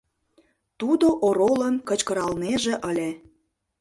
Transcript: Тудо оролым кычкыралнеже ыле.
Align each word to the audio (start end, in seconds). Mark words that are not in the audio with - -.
Тудо 0.79 1.07
оролым 1.27 1.75
кычкыралнеже 1.89 2.73
ыле. 2.89 3.09